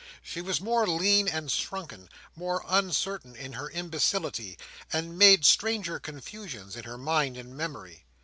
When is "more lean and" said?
0.59-1.51